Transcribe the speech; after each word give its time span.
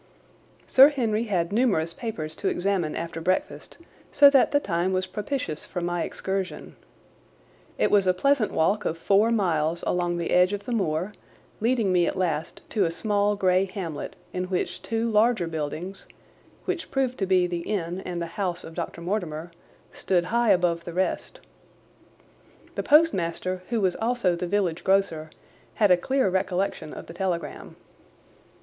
Sir 0.65 0.89
Henry 0.89 1.25
had 1.25 1.53
numerous 1.53 1.93
papers 1.93 2.35
to 2.37 2.47
examine 2.47 2.95
after 2.95 3.21
breakfast, 3.21 3.77
so 4.11 4.31
that 4.31 4.49
the 4.49 4.59
time 4.59 4.93
was 4.93 5.05
propitious 5.05 5.67
for 5.67 5.79
my 5.79 6.01
excursion. 6.01 6.75
It 7.77 7.91
was 7.91 8.07
a 8.07 8.13
pleasant 8.15 8.51
walk 8.51 8.83
of 8.83 8.97
four 8.97 9.29
miles 9.29 9.83
along 9.85 10.17
the 10.17 10.31
edge 10.31 10.53
of 10.53 10.65
the 10.65 10.71
moor, 10.71 11.13
leading 11.59 11.91
me 11.93 12.07
at 12.07 12.17
last 12.17 12.67
to 12.71 12.83
a 12.85 12.89
small 12.89 13.35
grey 13.35 13.65
hamlet, 13.65 14.15
in 14.33 14.45
which 14.45 14.81
two 14.81 15.07
larger 15.07 15.45
buildings, 15.45 16.07
which 16.65 16.89
proved 16.89 17.19
to 17.19 17.27
be 17.27 17.45
the 17.45 17.59
inn 17.61 18.01
and 18.03 18.19
the 18.19 18.25
house 18.41 18.63
of 18.63 18.73
Dr. 18.73 19.01
Mortimer, 19.01 19.51
stood 19.93 20.25
high 20.33 20.49
above 20.49 20.83
the 20.83 20.93
rest. 20.93 21.41
The 22.73 22.81
postmaster, 22.81 23.61
who 23.69 23.79
was 23.79 23.95
also 23.97 24.35
the 24.35 24.47
village 24.47 24.83
grocer, 24.83 25.29
had 25.75 25.91
a 25.91 25.95
clear 25.95 26.27
recollection 26.27 26.91
of 26.91 27.05
the 27.05 27.13
telegram. 27.13 27.75